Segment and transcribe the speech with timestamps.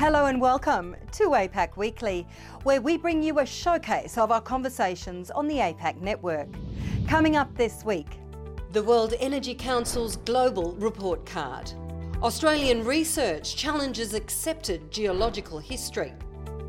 [0.00, 2.26] Hello and welcome to APAC Weekly,
[2.62, 6.48] where we bring you a showcase of our conversations on the APAC network.
[7.06, 8.06] Coming up this week,
[8.72, 11.70] the World Energy Council's Global Report Card.
[12.22, 16.14] Australian research challenges accepted geological history.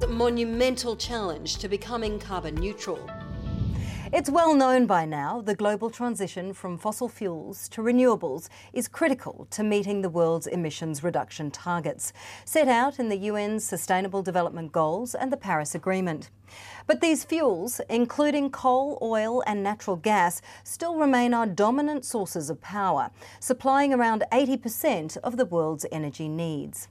[0.01, 2.99] The monumental challenge to becoming carbon neutral.
[4.13, 9.47] It's well known by now the global transition from fossil fuels to renewables is critical
[9.51, 12.11] to meeting the world's emissions reduction targets,
[12.43, 16.29] set out in the UN's Sustainable Development Goals and the Paris Agreement.
[16.87, 22.59] But these fuels, including coal, oil, and natural gas, still remain our dominant sources of
[22.59, 26.89] power, supplying around 80% of the world's energy needs.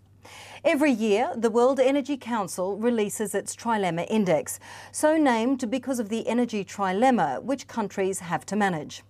[0.65, 4.61] Every year, the World Energy Council releases its Trilemma Index,
[4.93, 9.03] so named because of the energy trilemma which countries have to manage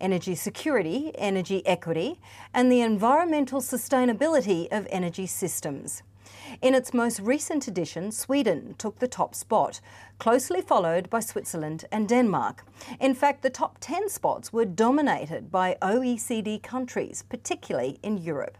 [0.00, 2.18] energy security, energy equity,
[2.52, 6.02] and the environmental sustainability of energy systems.
[6.60, 9.80] In its most recent edition, Sweden took the top spot,
[10.18, 12.64] closely followed by Switzerland and Denmark.
[13.00, 18.58] In fact, the top 10 spots were dominated by OECD countries, particularly in Europe.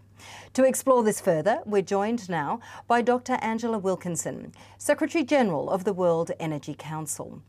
[0.55, 3.39] To explore this further, we're joined now by Dr.
[3.41, 7.43] Angela Wilkinson, Secretary General of the World Energy Council.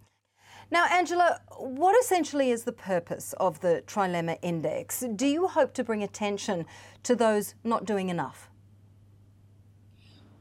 [0.71, 5.03] Now, Angela, what essentially is the purpose of the Trilemma Index?
[5.15, 6.65] Do you hope to bring attention
[7.03, 8.49] to those not doing enough?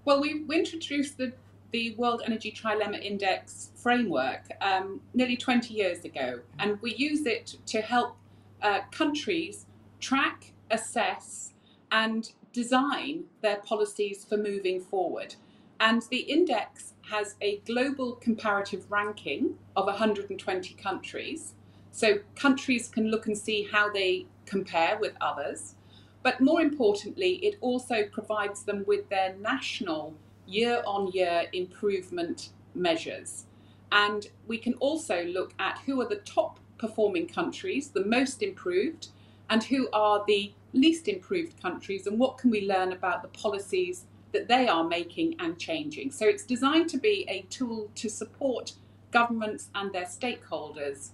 [0.04, 1.32] Well, we, we introduced the,
[1.70, 7.56] the World Energy Trilemma Index framework um, nearly 20 years ago, and we use it
[7.66, 8.16] to help
[8.62, 9.66] uh, countries
[10.00, 11.52] track, assess,
[11.92, 15.36] and design their policies for moving forward.
[15.78, 21.54] And the index has a global comparative ranking of 120 countries.
[21.90, 25.74] So countries can look and see how they compare with others.
[26.22, 30.14] But more importantly, it also provides them with their national
[30.46, 33.46] year on year improvement measures.
[33.90, 39.08] And we can also look at who are the top performing countries, the most improved,
[39.50, 44.04] and who are the least improved countries and what can we learn about the policies
[44.32, 46.10] that they are making and changing.
[46.10, 48.72] So it's designed to be a tool to support
[49.10, 51.10] governments and their stakeholders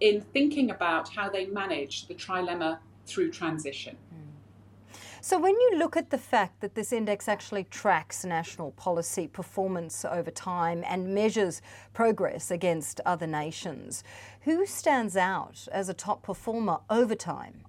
[0.00, 3.96] in thinking about how they manage the trilemma through transition.
[4.10, 4.96] Hmm.
[5.20, 10.04] So, when you look at the fact that this index actually tracks national policy performance
[10.04, 11.62] over time and measures
[11.92, 14.02] progress against other nations,
[14.40, 17.64] who stands out as a top performer over time?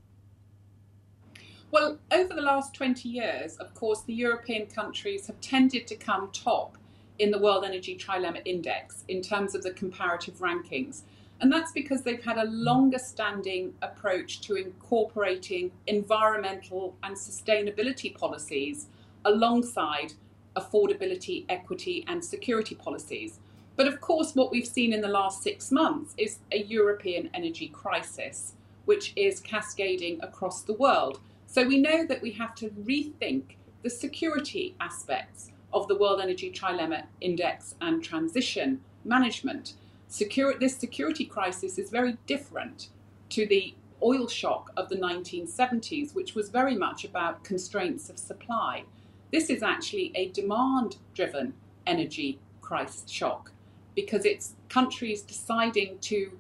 [1.74, 6.30] Well, over the last 20 years, of course, the European countries have tended to come
[6.32, 6.78] top
[7.18, 11.02] in the World Energy Trilemma Index in terms of the comparative rankings.
[11.42, 18.86] And that's because they've had a longer standing approach to incorporating environmental and sustainability policies
[19.26, 20.14] alongside
[20.56, 23.40] affordability, equity, and security policies.
[23.78, 27.70] But of course, what we've seen in the last six months is a European energy
[27.70, 28.54] crisis,
[28.86, 31.20] which is cascading across the world.
[31.54, 36.52] So we know that we have to rethink the security aspects of the World Energy
[36.52, 39.76] Trilemma Index and transition management.
[40.60, 42.90] This security crisis is very different
[43.30, 48.86] to the oil shock of the 1970s, which was very much about constraints of supply.
[49.32, 51.54] This is actually a demand driven
[51.86, 53.52] energy crisis shock
[53.94, 56.32] because it's countries deciding to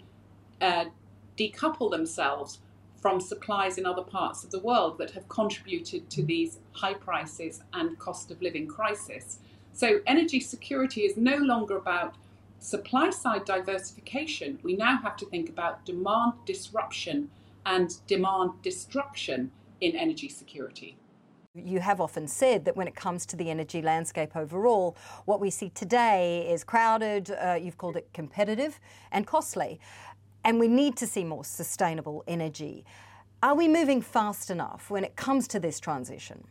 [0.59, 0.85] uh,
[1.37, 2.57] decouple themselves
[3.03, 7.61] from supplies in other parts of the world that have contributed to these high prices
[7.73, 9.39] and cost of living crisis.
[9.73, 12.15] So, energy security is no longer about
[12.59, 14.57] supply side diversification.
[14.63, 17.29] We now have to think about demand disruption
[17.65, 20.95] and demand destruction in energy security.
[21.55, 25.51] You have often said that when it comes to the energy landscape overall, what we
[25.51, 28.79] see today is crowded, uh, you've called it competitive,
[29.11, 29.79] and costly
[30.43, 32.85] and we need to see more sustainable energy.
[33.41, 36.45] Are we moving fast enough when it comes to this transition?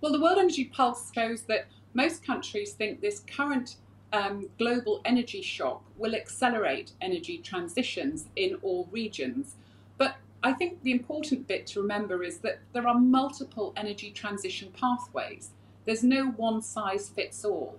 [0.00, 3.76] Well, the World Energy Pulse shows that most countries think this current
[4.12, 9.56] um, global energy shock will accelerate energy transitions in all regions.
[9.98, 14.72] But I think the important bit to remember is that there are multiple energy transition
[14.78, 15.50] pathways.
[15.84, 17.78] There's no one size fits all.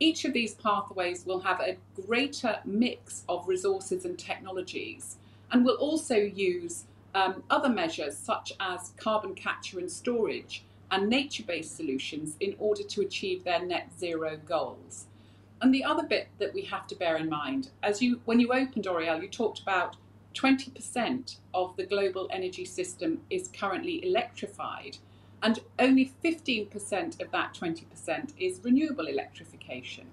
[0.00, 1.76] Each of these pathways will have a
[2.06, 5.16] greater mix of resources and technologies
[5.50, 11.44] and will also use um, other measures such as carbon capture and storage and nature
[11.44, 15.06] based solutions in order to achieve their net zero goals.
[15.62, 18.52] And the other bit that we have to bear in mind, as you when you
[18.52, 19.96] opened Oriel, you talked about
[20.34, 24.98] 20% of the global energy system is currently electrified.
[25.44, 30.06] And only 15% of that 20% is renewable electrification.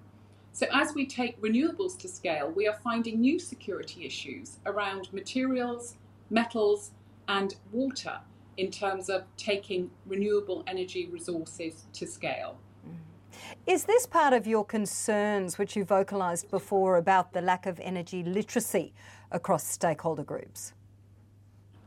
[0.52, 5.96] So, as we take renewables to scale, we are finding new security issues around materials,
[6.28, 6.90] metals,
[7.28, 8.20] and water
[8.58, 12.58] in terms of taking renewable energy resources to scale.
[12.86, 13.52] Mm-hmm.
[13.66, 18.22] Is this part of your concerns, which you vocalised before, about the lack of energy
[18.22, 18.92] literacy
[19.30, 20.74] across stakeholder groups?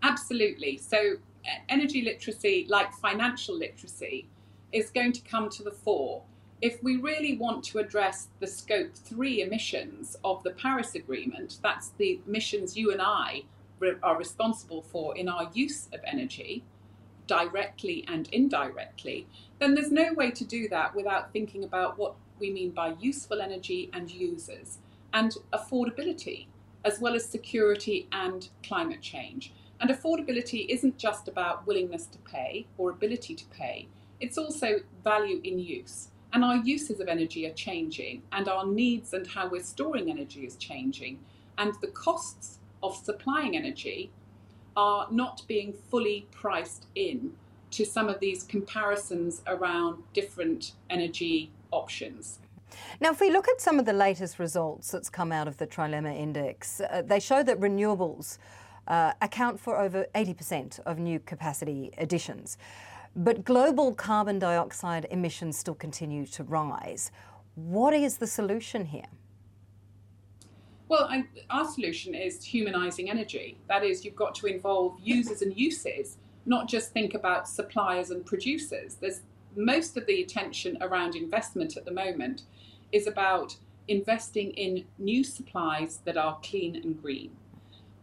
[0.01, 0.77] Absolutely.
[0.77, 1.17] So,
[1.69, 4.27] energy literacy, like financial literacy,
[4.71, 6.23] is going to come to the fore.
[6.61, 11.89] If we really want to address the scope three emissions of the Paris Agreement, that's
[11.97, 13.43] the emissions you and I
[14.01, 16.63] are responsible for in our use of energy,
[17.27, 19.27] directly and indirectly,
[19.59, 23.41] then there's no way to do that without thinking about what we mean by useful
[23.41, 24.79] energy and users,
[25.13, 26.47] and affordability,
[26.83, 29.53] as well as security and climate change.
[29.85, 33.87] And affordability isn't just about willingness to pay or ability to pay,
[34.19, 36.07] it's also value in use.
[36.33, 40.43] And our uses of energy are changing, and our needs and how we're storing energy
[40.43, 41.19] is changing.
[41.59, 44.09] And the costs of supplying energy
[44.75, 47.33] are not being fully priced in
[47.69, 52.39] to some of these comparisons around different energy options.
[52.99, 55.67] Now, if we look at some of the latest results that's come out of the
[55.67, 58.39] Trilemma Index, uh, they show that renewables
[58.87, 62.57] uh, account for over 80% of new capacity additions.
[63.15, 67.11] But global carbon dioxide emissions still continue to rise.
[67.55, 69.07] What is the solution here?
[70.87, 73.57] Well, I, our solution is humanising energy.
[73.67, 78.25] That is, you've got to involve users and uses, not just think about suppliers and
[78.25, 78.95] producers.
[78.95, 79.21] There's
[79.55, 82.43] most of the attention around investment at the moment
[82.91, 83.55] is about
[83.87, 87.31] investing in new supplies that are clean and green.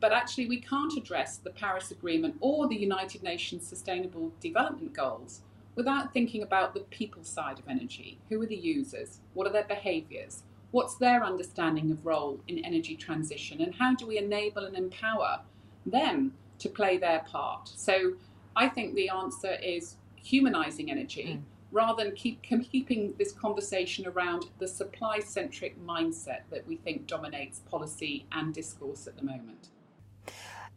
[0.03, 5.43] But actually, we can't address the Paris Agreement or the United Nations Sustainable Development Goals
[5.77, 8.19] without thinking about the people side of energy.
[8.29, 9.21] Who are the users?
[9.35, 10.43] What are their behaviours?
[10.73, 13.61] What's their understanding of role in energy transition?
[13.61, 15.43] And how do we enable and empower
[15.87, 17.69] them to play their part?
[17.69, 18.15] So
[18.57, 21.39] I think the answer is humanizing energy.
[21.39, 21.43] Mm.
[21.71, 27.61] Rather than keep keeping this conversation around the supply centric mindset that we think dominates
[27.61, 29.69] policy and discourse at the moment.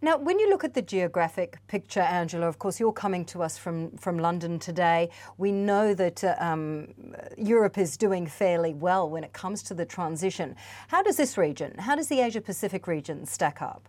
[0.01, 3.57] Now, when you look at the geographic picture, Angela, of course, you're coming to us
[3.57, 5.09] from, from London today.
[5.37, 6.93] We know that uh, um,
[7.37, 10.55] Europe is doing fairly well when it comes to the transition.
[10.89, 13.87] How does this region, how does the Asia Pacific region stack up?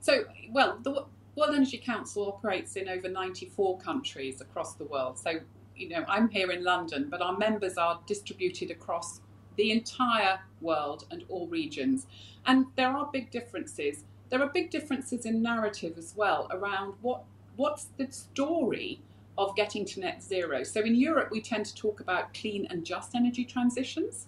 [0.00, 1.04] So, well, the
[1.36, 5.18] World Energy Council operates in over 94 countries across the world.
[5.18, 5.40] So,
[5.76, 9.20] you know, I'm here in London, but our members are distributed across
[9.58, 12.06] the entire world and all regions.
[12.46, 17.22] And there are big differences there are big differences in narrative as well around what
[17.56, 19.00] what's the story
[19.36, 20.64] of getting to net zero.
[20.64, 24.26] So in Europe, we tend to talk about clean and just energy transitions.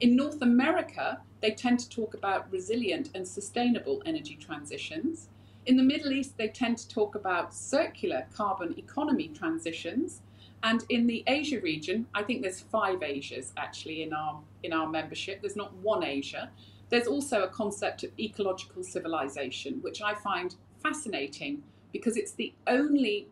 [0.00, 5.28] In North America, they tend to talk about resilient and sustainable energy transitions.
[5.66, 10.20] In the Middle East, they tend to talk about circular carbon economy transitions.
[10.62, 14.88] And in the Asia region, I think there's five Asias actually in our in our
[14.88, 15.40] membership.
[15.40, 16.50] There's not one Asia.
[16.88, 21.62] There's also a concept of ecological civilization, which I find fascinating
[21.92, 23.28] because it's the only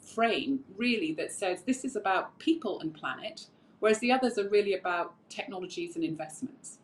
[0.00, 3.46] frame really that says this is about people and planet,
[3.80, 6.78] whereas the others are really about technologies and investments.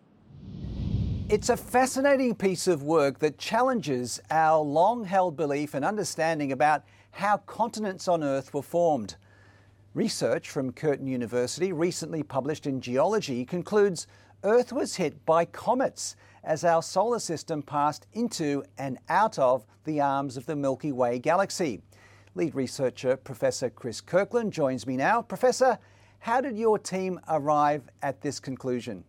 [1.29, 6.85] It's a fascinating piece of work that challenges our long held belief and understanding about
[7.13, 9.17] how continents on Earth were formed.
[9.97, 14.07] Research from Curtin University, recently published in Geology, concludes
[14.45, 19.99] Earth was hit by comets as our solar system passed into and out of the
[20.03, 21.81] arms of the Milky Way galaxy.
[22.35, 25.23] Lead researcher Professor Chris Kirkland joins me now.
[25.23, 25.79] Professor,
[26.19, 29.03] how did your team arrive at this conclusion?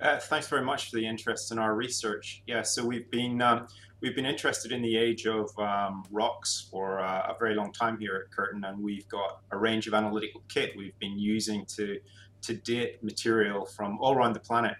[0.00, 2.42] Uh, thanks very much for the interest in our research.
[2.46, 3.66] Yeah, so we've been um,
[4.00, 7.98] we've been interested in the age of um, rocks for uh, a very long time
[7.98, 12.00] here at Curtin, and we've got a range of analytical kit we've been using to
[12.42, 14.76] to date material from all around the planet.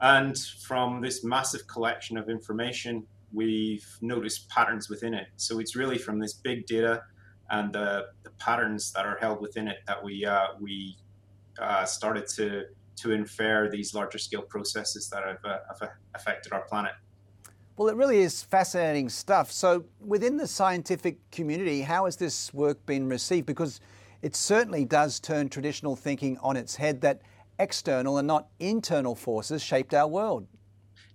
[0.00, 5.28] And from this massive collection of information, we've noticed patterns within it.
[5.36, 7.02] So it's really from this big data
[7.50, 10.96] and the, the patterns that are held within it that we uh, we
[11.60, 12.64] uh, started to
[12.96, 16.92] to infer these larger scale processes that have, uh, have affected our planet.
[17.76, 19.52] Well, it really is fascinating stuff.
[19.52, 23.46] So, within the scientific community, how has this work been received?
[23.46, 23.80] Because
[24.22, 27.20] it certainly does turn traditional thinking on its head that
[27.58, 30.46] external and not internal forces shaped our world.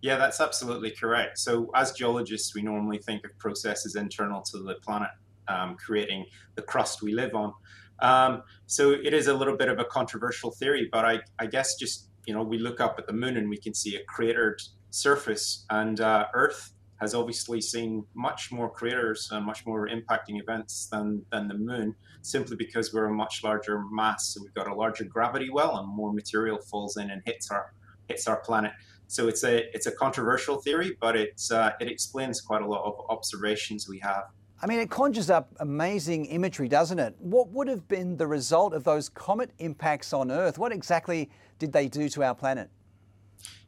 [0.02, 1.40] Yeah, that's absolutely correct.
[1.40, 5.10] So, as geologists, we normally think of processes internal to the planet
[5.48, 7.54] um, creating the crust we live on.
[8.02, 11.76] Um, so it is a little bit of a controversial theory, but I, I, guess
[11.76, 14.62] just you know we look up at the moon and we can see a cratered
[14.90, 20.88] surface, and uh, Earth has obviously seen much more craters and much more impacting events
[20.92, 24.34] than than the moon, simply because we're a much larger mass.
[24.34, 27.74] So we've got a larger gravity well, and more material falls in and hits our
[28.08, 28.72] hits our planet.
[29.08, 32.84] So it's a it's a controversial theory, but it's uh, it explains quite a lot
[32.86, 34.24] of observations we have.
[34.64, 37.16] I mean, it conjures up amazing imagery, doesn't it?
[37.18, 40.60] What would have been the result of those comet impacts on Earth?
[40.60, 42.70] What exactly did they do to our planet?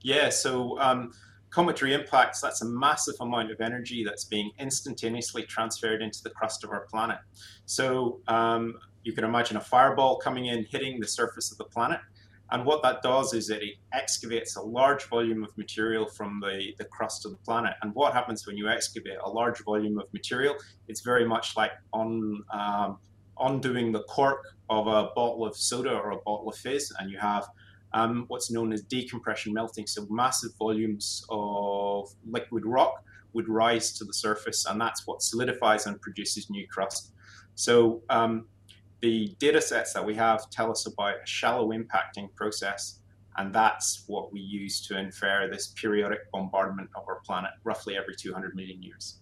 [0.02, 1.12] Yeah, so um,
[1.50, 6.64] cometary impacts, that's a massive amount of energy that's being instantaneously transferred into the crust
[6.64, 7.18] of our planet.
[7.66, 12.02] So um, you can imagine a fireball coming in, hitting the surface of the planet.
[12.52, 16.86] And what that does is it excavates a large volume of material from the, the
[16.86, 17.74] crust of the planet.
[17.82, 20.56] And what happens when you excavate a large volume of material?
[20.88, 22.98] It's very much like on um,
[23.40, 27.18] undoing the cork of a bottle of soda or a bottle of fizz, and you
[27.18, 27.48] have
[27.94, 29.88] um, what's known as decompression melting.
[29.88, 35.86] So massive volumes of liquid rock would rise to the surface, and that's what solidifies
[35.88, 37.14] and produces new crust.
[37.56, 38.48] So um,
[39.04, 43.00] the data sets that we have tell us about a shallow impacting process,
[43.36, 48.16] and that's what we use to infer this periodic bombardment of our planet roughly every
[48.16, 49.20] 200 million years.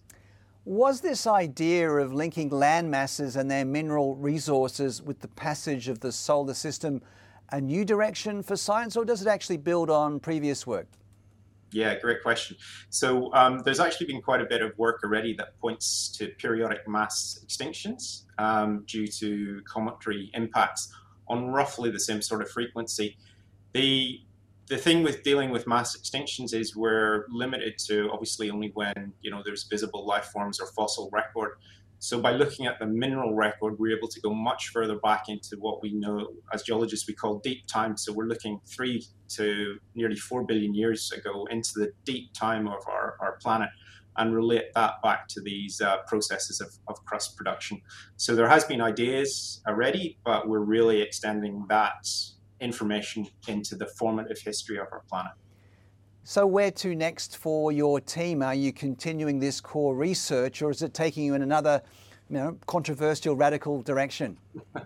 [0.64, 5.98] Was this idea of linking land masses and their mineral resources with the passage of
[5.98, 7.02] the solar system
[7.50, 10.86] a new direction for science, or does it actually build on previous work?
[11.72, 12.56] Yeah, great question.
[12.90, 16.86] So um, there's actually been quite a bit of work already that points to periodic
[16.86, 20.92] mass extinctions um, due to cometary impacts
[21.28, 23.16] on roughly the same sort of frequency.
[23.72, 24.20] The
[24.68, 29.30] the thing with dealing with mass extinctions is we're limited to obviously only when you
[29.30, 31.52] know there's visible life forms or fossil record.
[32.02, 35.56] So by looking at the mineral record, we're able to go much further back into
[35.60, 37.96] what we know as geologists we call deep time.
[37.96, 39.06] So we're looking three
[39.36, 43.70] to nearly four billion years ago into the deep time of our, our planet
[44.16, 47.80] and relate that back to these uh, processes of, of crust production.
[48.16, 52.08] So there has been ideas already, but we're really extending that
[52.60, 55.34] information into the formative history of our planet.
[56.24, 58.42] So, where to next for your team?
[58.42, 61.82] Are you continuing this core research, or is it taking you in another,
[62.30, 64.38] you know, controversial, radical direction?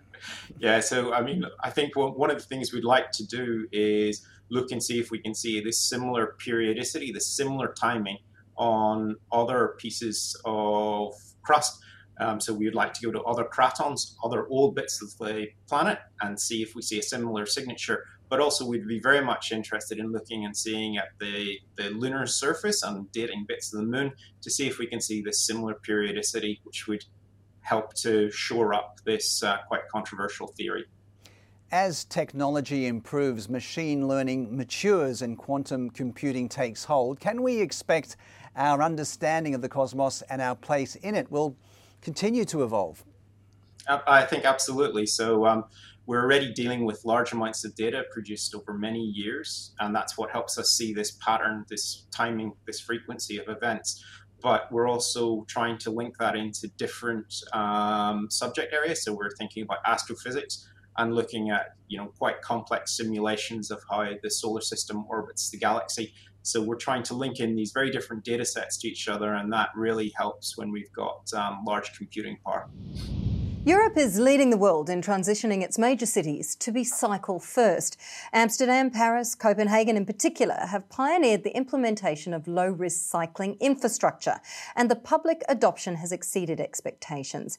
[0.58, 0.80] yeah.
[0.80, 4.70] So, I mean, I think one of the things we'd like to do is look
[4.70, 8.16] and see if we can see this similar periodicity, this similar timing
[8.56, 11.12] on other pieces of
[11.42, 11.82] crust.
[12.18, 15.48] Um, so we would like to go to other cratons, other old bits of the
[15.68, 19.52] planet, and see if we see a similar signature but also we'd be very much
[19.52, 23.86] interested in looking and seeing at the, the lunar surface and dating bits of the
[23.86, 27.04] moon to see if we can see this similar periodicity, which would
[27.60, 30.84] help to shore up this uh, quite controversial theory.
[31.72, 38.16] As technology improves, machine learning matures, and quantum computing takes hold, can we expect
[38.54, 41.56] our understanding of the cosmos and our place in it will
[42.02, 43.04] continue to evolve?
[43.88, 45.06] I think absolutely.
[45.06, 45.64] So, um,
[46.06, 50.30] we're already dealing with large amounts of data produced over many years, and that's what
[50.30, 54.04] helps us see this pattern, this timing, this frequency of events.
[54.40, 59.02] But we're also trying to link that into different um, subject areas.
[59.02, 64.08] So we're thinking about astrophysics and looking at you know quite complex simulations of how
[64.22, 66.14] the solar system orbits the galaxy.
[66.42, 69.52] So we're trying to link in these very different data sets to each other, and
[69.52, 72.68] that really helps when we've got um, large computing power.
[73.66, 77.96] Europe is leading the world in transitioning its major cities to be cycle first.
[78.32, 84.38] Amsterdam, Paris, Copenhagen in particular have pioneered the implementation of low risk cycling infrastructure,
[84.76, 87.58] and the public adoption has exceeded expectations.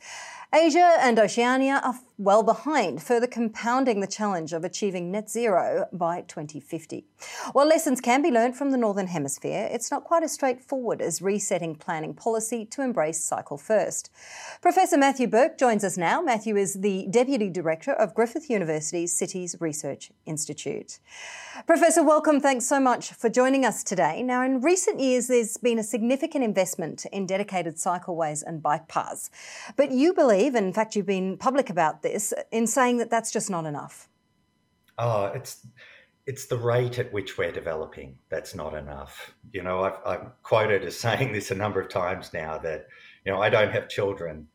[0.56, 6.22] Asia and Oceania are well behind, further compounding the challenge of achieving net zero by
[6.22, 7.06] 2050.
[7.52, 11.22] While lessons can be learned from the Northern Hemisphere, it's not quite as straightforward as
[11.22, 14.10] resetting planning policy to embrace cycle first.
[14.62, 16.22] Professor Matthew Burke joins us now.
[16.22, 21.00] Matthew is the Deputy Director of Griffith University's Cities Research Institute.
[21.66, 22.40] Professor, welcome.
[22.40, 24.22] Thanks so much for joining us today.
[24.24, 29.30] Now, in recent years, there's been a significant investment in dedicated cycleways and bike paths.
[29.76, 33.32] But you believe, and in fact, you've been public about this, in saying that that's
[33.32, 34.08] just not enough.
[34.98, 35.66] Oh, it's
[36.28, 39.34] it's the rate at which we're developing that's not enough.
[39.54, 42.88] You know, I've, I'm quoted as saying this a number of times now that,
[43.26, 44.48] you know, I don't have children,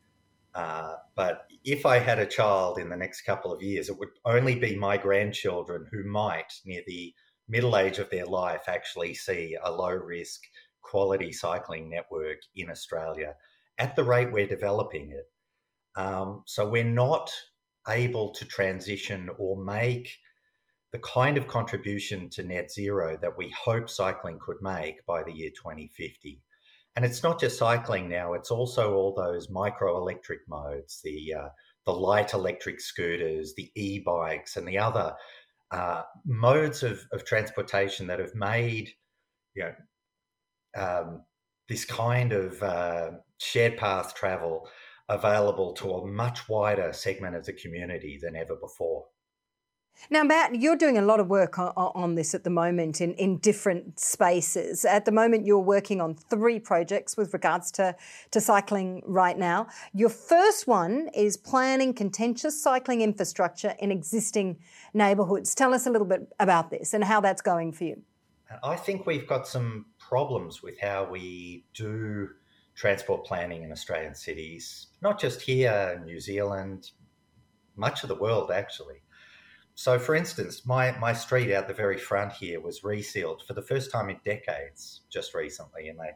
[0.54, 4.10] uh, but if I had a child in the next couple of years, it would
[4.24, 7.14] only be my grandchildren who might, near the
[7.48, 10.40] middle age of their life, actually see a low risk
[10.82, 13.34] quality cycling network in Australia.
[13.78, 15.26] At the rate we're developing it,
[15.96, 17.30] Um, so we're not
[17.88, 20.18] able to transition or make
[20.92, 25.32] the kind of contribution to net zero that we hope cycling could make by the
[25.32, 26.42] year 2050.
[26.94, 31.48] And it's not just cycling now; it's also all those micro electric modes, the uh,
[31.86, 35.14] the light electric scooters, the e-bikes, and the other
[35.70, 38.90] uh, modes of, of transportation that have made
[39.54, 39.74] you know
[40.76, 41.22] um,
[41.68, 44.68] this kind of uh, shared path travel
[45.08, 49.04] available to a much wider segment of the community than ever before.
[50.10, 53.14] Now, Matt, you're doing a lot of work on, on, this at the moment in,
[53.14, 54.84] in different spaces.
[54.84, 57.94] At the moment, you're working on three projects with regards to,
[58.32, 59.68] to cycling right now.
[59.94, 64.58] Your first one is planning contentious cycling infrastructure in existing
[64.92, 65.54] neighbourhoods.
[65.54, 68.02] Tell us a little bit about this and how that's going for you.
[68.62, 72.28] I think we've got some problems with how we do
[72.74, 76.90] transport planning in Australian cities, not just here, New Zealand,
[77.76, 79.01] much of the world actually.
[79.82, 83.62] So, for instance, my, my street out the very front here was resealed for the
[83.62, 85.88] first time in decades just recently.
[85.88, 86.12] And they,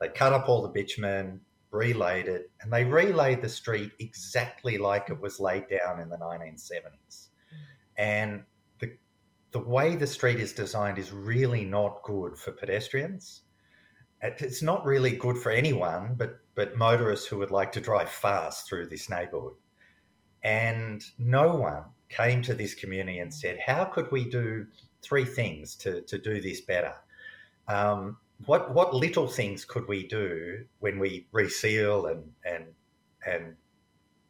[0.00, 5.10] they cut up all the bitumen, relaid it, and they relaid the street exactly like
[5.10, 7.26] it was laid down in the 1970s.
[7.98, 8.44] And
[8.78, 8.96] the,
[9.52, 13.42] the way the street is designed is really not good for pedestrians.
[14.22, 18.66] It's not really good for anyone, but, but motorists who would like to drive fast
[18.66, 19.56] through this neighborhood.
[20.42, 24.66] And no one came to this community and said, How could we do
[25.02, 26.94] three things to, to do this better?
[27.68, 32.64] Um, what what little things could we do when we reseal and and
[33.26, 33.54] and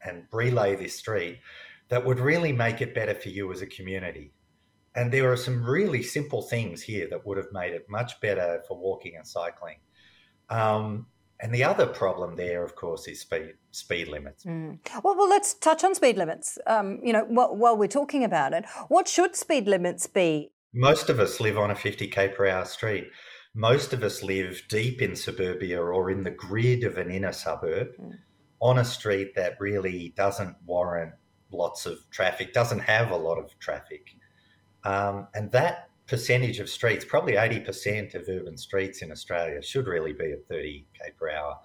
[0.05, 1.39] and relay this street
[1.89, 4.33] that would really make it better for you as a community?
[4.97, 8.63] And there are some really simple things here that would have made it much better
[8.67, 9.77] for walking and cycling.
[10.49, 11.07] Um,
[11.43, 14.45] and the other problem there, of course, is speed speed limits.
[14.45, 14.79] Mm.
[15.03, 16.59] Well, well, let's touch on speed limits.
[16.67, 20.51] Um, you know, while, while we're talking about it, what should speed limits be?
[20.73, 23.09] Most of us live on a 50k per hour street.
[23.55, 27.89] Most of us live deep in suburbia or in the grid of an inner suburb
[28.01, 28.19] mm.
[28.61, 31.13] on a street that really doesn't warrant
[31.53, 34.17] lots of traffic, doesn't have a lot of traffic.
[34.85, 40.13] Um, and that percentage of streets, probably 80% of urban streets in Australia should really
[40.13, 41.57] be at 30k per hour.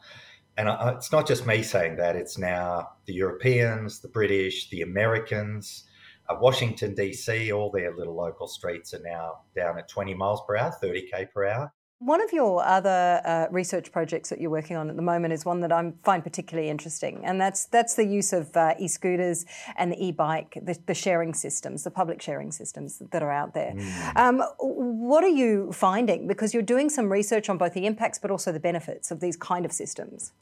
[0.56, 5.86] And it's not just me saying that, it's now the Europeans, the British, the Americans,
[6.30, 10.56] uh, Washington, D.C., all their little local streets are now down at 20 miles per
[10.56, 11.74] hour, 30k per hour.
[12.00, 15.46] One of your other uh, research projects that you're working on at the moment is
[15.46, 19.46] one that I find particularly interesting, and that's that's the use of uh, e-scooters
[19.78, 23.74] and the e-bike, the, the, sharing systems, the public sharing systems that are out there.
[23.74, 24.18] Mm.
[24.18, 26.28] Um, what are you finding?
[26.28, 29.38] Because you're doing some research on both the impacts but also the benefits of these
[29.38, 30.34] kind of systems.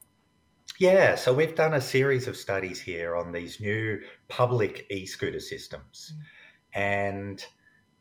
[0.80, 6.14] Yeah, so we've done a series of studies here on these new public e-scooter systems,
[6.16, 6.82] mm.
[6.82, 7.46] and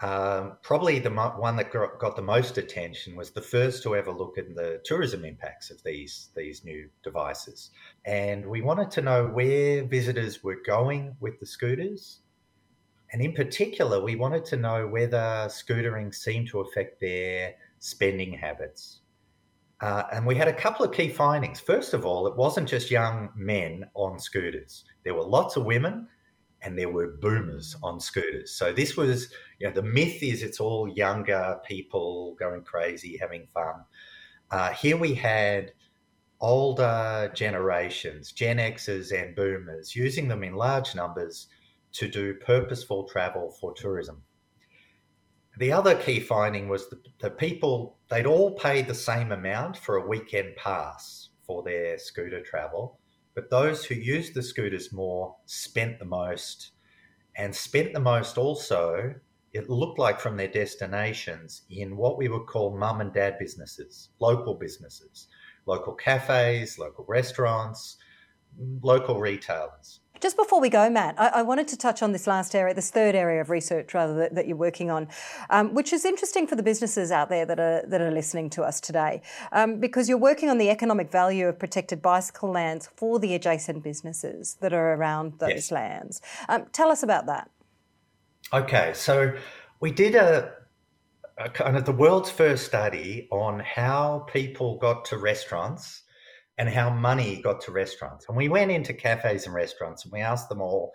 [0.03, 4.11] um, probably the mo- one that got, the most attention was the first to ever
[4.11, 7.71] look at the tourism impacts of these these new devices,
[8.05, 12.19] and we wanted to know where visitors were going with the scooters,
[13.13, 19.03] and in particular, we wanted to know whether scootering seemed to affect their spending habits.
[19.81, 21.59] Uh, and we had a couple of key findings.
[21.59, 24.85] First of all, it wasn't just young men on scooters.
[25.05, 26.09] There were lots of women
[26.63, 28.53] and there were boomers on scooters.
[28.53, 33.47] So this was, you know, the myth is it's all younger people going crazy, having
[33.53, 33.85] fun.
[34.51, 35.73] Uh, here we had
[36.41, 41.49] older generations, Gen Xers and boomers, using them in large numbers
[41.93, 44.23] to do purposeful travel for tourism.
[45.59, 49.97] The other key finding was that the people, they'd all paid the same amount for
[49.97, 52.99] a weekend pass for their scooter travel
[53.35, 56.73] but those who used the scooters more spent the most,
[57.37, 59.15] and spent the most also,
[59.53, 64.11] it looked like from their destinations, in what we would call mum and dad businesses,
[64.19, 65.29] local businesses,
[65.67, 67.97] local cafes, local restaurants,
[68.83, 70.01] local retailers.
[70.23, 72.93] Just before we go, Matt, I, I, wanted to touch on this last area, this
[72.93, 75.09] third area of research, rather that, that you're working on,
[75.51, 78.63] um, which is interesting for the businesses out there that are that are listening to
[78.63, 83.19] us today, um, because you're working on the economic value of protected bicycle lands for
[83.19, 85.73] the adjacent businesses that are around those yes.
[85.73, 86.21] lands.
[86.49, 87.51] Um, tell us about that.
[88.53, 89.37] Okay, so
[89.81, 90.53] we did a,
[91.37, 96.02] a kind of the world's first study on how people got to restaurants
[96.59, 98.27] and how money got to restaurants.
[98.29, 100.93] And we went into cafes and restaurants and we asked them all,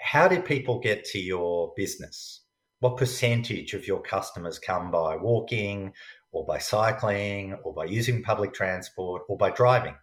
[0.00, 2.42] how did people get to your business?
[2.80, 5.92] What percentage of your customers come by walking
[6.30, 9.96] or by cycling or by using public transport or by driving?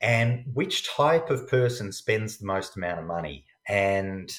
[0.00, 3.44] and which type of person spends the most amount of money.
[3.68, 4.30] And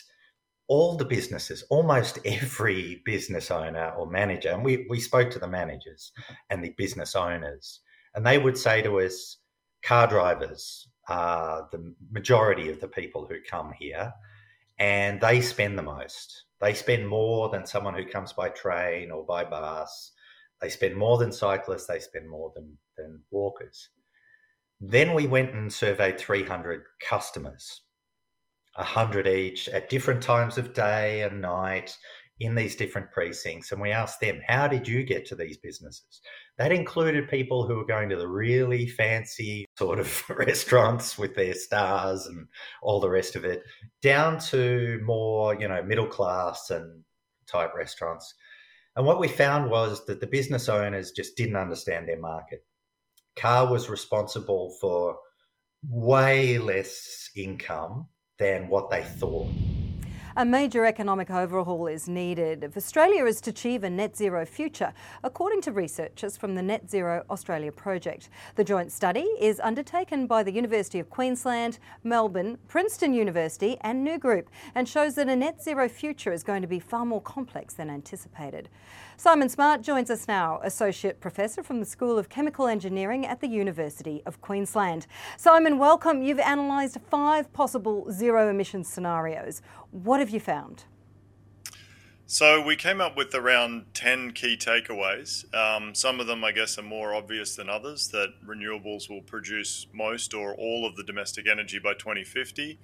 [0.67, 5.47] all the businesses, almost every business owner or manager, and we, we spoke to the
[5.47, 6.11] managers
[6.49, 7.81] and the business owners,
[8.17, 9.37] and they would say to us,
[9.83, 14.11] car drivers are the majority of the people who come here,
[14.79, 16.45] and they spend the most.
[16.59, 20.13] They spend more than someone who comes by train or by bus.
[20.59, 23.89] They spend more than cyclists, they spend more than, than walkers.
[24.81, 27.81] Then we went and surveyed 300 customers,
[28.77, 31.95] 100 each at different times of day and night
[32.39, 33.71] in these different precincts.
[33.71, 36.21] And we asked them, How did you get to these businesses?
[36.57, 41.53] That included people who were going to the really fancy sort of restaurants with their
[41.53, 42.47] stars and
[42.81, 43.63] all the rest of it,
[44.01, 47.03] down to more, you know, middle class and
[47.47, 48.33] type restaurants.
[48.95, 52.65] And what we found was that the business owners just didn't understand their market.
[53.35, 55.17] Car was responsible for
[55.87, 58.07] way less income
[58.39, 59.49] than what they thought.
[60.39, 64.93] A major economic overhaul is needed if Australia is to achieve a net zero future,
[65.23, 68.29] according to researchers from the Net Zero Australia project.
[68.53, 74.19] The joint study is undertaken by the University of Queensland, Melbourne, Princeton University, and Nous
[74.19, 77.73] Group, and shows that a net zero future is going to be far more complex
[77.73, 78.69] than anticipated.
[79.19, 83.47] Simon Smart joins us now, Associate Professor from the School of Chemical Engineering at the
[83.47, 85.07] University of Queensland.
[85.37, 86.21] Simon, welcome.
[86.21, 89.63] You've analysed five possible zero emissions scenarios.
[89.89, 90.85] What have you found?
[92.29, 95.45] So we came up with around 10 key takeaways.
[95.55, 99.87] Um, some of them, I guess, are more obvious than others that renewables will produce
[99.93, 102.79] most or all of the domestic energy by 2050.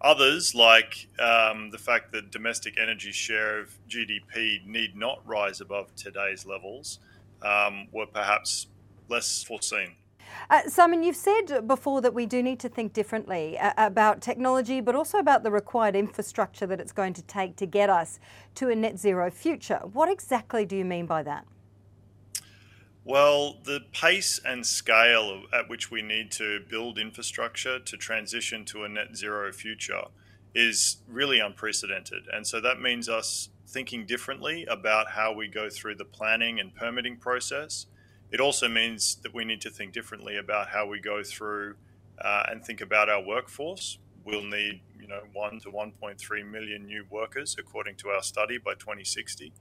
[0.00, 5.94] Others, like um, the fact that domestic energy share of GDP need not rise above
[5.94, 6.98] today's levels,
[7.42, 8.66] um, were perhaps
[9.08, 9.94] less foreseen.
[10.48, 14.80] Uh, Simon, you've said before that we do need to think differently uh, about technology,
[14.80, 18.18] but also about the required infrastructure that it's going to take to get us
[18.54, 19.80] to a net zero future.
[19.92, 21.46] What exactly do you mean by that?
[23.04, 28.84] Well, the pace and scale at which we need to build infrastructure to transition to
[28.84, 30.04] a net zero future
[30.54, 32.24] is really unprecedented.
[32.32, 36.74] And so that means us thinking differently about how we go through the planning and
[36.74, 37.86] permitting process.
[38.30, 41.74] It also means that we need to think differently about how we go through
[42.20, 43.98] uh, and think about our workforce.
[44.24, 48.74] We'll need, you know, one to 1.3 million new workers, according to our study, by
[48.74, 49.52] 2060.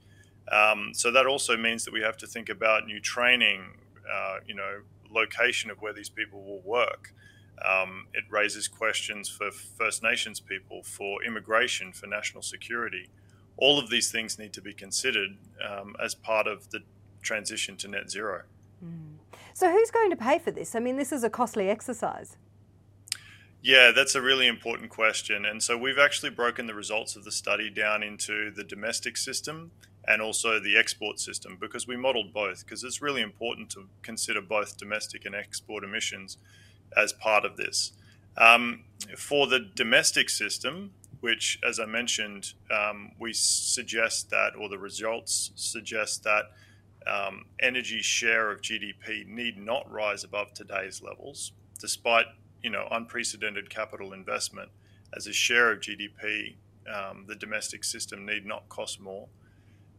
[0.52, 3.78] Um, so that also means that we have to think about new training,
[4.12, 7.14] uh, you know, location of where these people will work.
[7.66, 13.10] Um, it raises questions for First Nations people, for immigration, for national security.
[13.58, 16.82] All of these things need to be considered um, as part of the
[17.22, 18.44] transition to net zero.
[19.60, 20.74] So, who's going to pay for this?
[20.74, 22.38] I mean, this is a costly exercise.
[23.62, 25.44] Yeah, that's a really important question.
[25.44, 29.72] And so we've actually broken the results of the study down into the domestic system
[30.08, 34.40] and also the export system because we modeled both because it's really important to consider
[34.42, 36.38] both domestic and export emissions
[36.96, 37.92] as part of this.
[38.38, 38.86] Um,
[39.18, 45.52] for the domestic system, which, as I mentioned, um, we suggest that, or the results
[45.56, 46.46] suggest that
[47.08, 52.26] um, energy share of GDP need not rise above today's levels, despite
[52.62, 54.70] you know unprecedented capital investment
[55.16, 56.56] as a share of GDP.
[56.92, 59.28] Um, the domestic system need not cost more.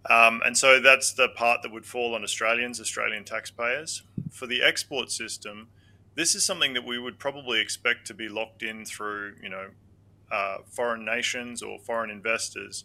[0.08, 4.02] Um, and so that's the part that would fall on Australians, Australian taxpayers.
[4.30, 5.68] For the export system,
[6.14, 9.68] this is something that we would probably expect to be locked in through, you know,
[10.32, 12.84] uh, foreign nations or foreign investors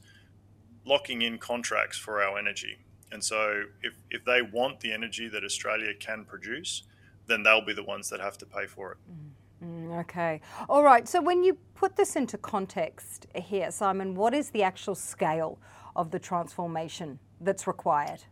[0.85, 2.77] locking in contracts for our energy.
[3.11, 6.83] And so if, if they want the energy that Australia can produce,
[7.27, 8.97] then they'll be the ones that have to pay for it.
[9.09, 10.41] Mm, mm okay.
[10.67, 11.07] All right.
[11.07, 15.59] So when you put this into context here, Simon, what is the actual scale
[15.95, 18.23] of the transformation that's required?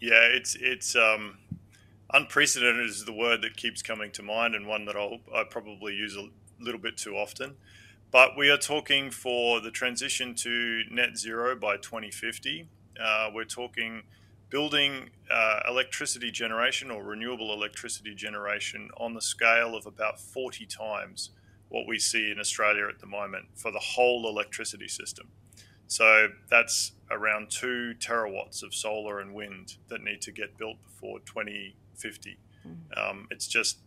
[0.00, 1.38] Yeah, it's it's um,
[2.12, 5.94] unprecedented is the word that keeps coming to mind, and one that I'll I probably
[5.94, 7.56] use a little bit too often.
[8.10, 12.68] But we are talking for the transition to net zero by 2050.
[13.02, 14.02] Uh, we're talking
[14.50, 21.30] building uh, electricity generation or renewable electricity generation on the scale of about 40 times
[21.68, 25.28] what we see in Australia at the moment for the whole electricity system.
[25.86, 31.20] So that's around two terawatts of solar and wind that need to get built before
[31.20, 32.38] 2050.
[32.66, 32.98] Mm.
[32.98, 33.78] Um, it's just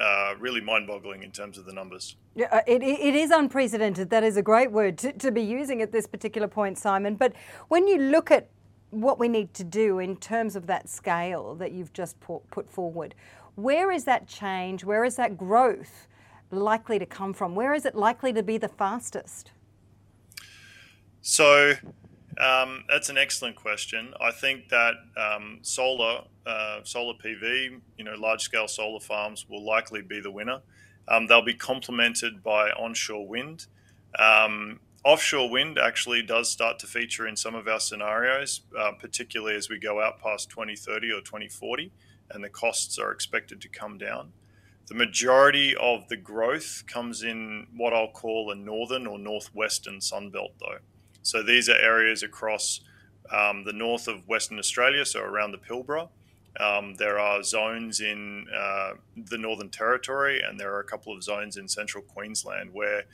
[0.00, 2.16] uh, really mind boggling in terms of the numbers.
[2.34, 4.10] Yeah, uh, it, it is unprecedented.
[4.10, 7.14] That is a great word to, to be using at this particular point, Simon.
[7.16, 7.34] But
[7.68, 8.48] when you look at
[8.90, 12.70] what we need to do in terms of that scale that you've just put, put
[12.70, 13.14] forward,
[13.54, 14.84] Where is that change?
[14.84, 16.08] Where is that growth
[16.50, 17.54] likely to come from?
[17.54, 19.52] Where is it likely to be the fastest?
[21.20, 21.74] So
[22.38, 24.14] um, that's an excellent question.
[24.20, 29.64] I think that um, solar, uh, solar PV, you know, large scale solar farms will
[29.64, 30.60] likely be the winner.
[31.08, 33.66] Um, they'll be complemented by onshore wind.
[34.18, 39.56] Um, offshore wind actually does start to feature in some of our scenarios, uh, particularly
[39.56, 41.92] as we go out past 2030 or 2040,
[42.30, 44.32] and the costs are expected to come down.
[44.88, 50.52] The majority of the growth comes in what I'll call a northern or northwestern sunbelt,
[50.60, 50.78] though.
[51.22, 52.80] So these are areas across
[53.30, 56.08] um, the north of Western Australia, so around the Pilbara.
[56.60, 61.22] Um, there are zones in uh, the Northern Territory, and there are a couple of
[61.22, 63.04] zones in central Queensland where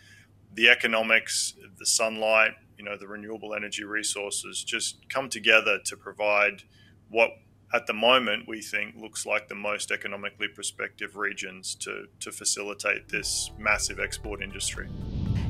[0.55, 6.63] the economics, the sunlight, you know, the renewable energy resources just come together to provide
[7.11, 7.31] what
[7.75, 13.09] at the moment we think looks like the most economically prospective regions to, to facilitate
[13.09, 14.89] this massive export industry.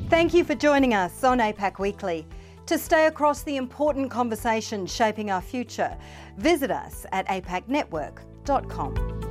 [0.09, 2.25] Thank you for joining us on APAC Weekly.
[2.69, 5.97] To stay across the important conversations shaping our future,
[6.37, 9.28] visit us at apacnetwork.com.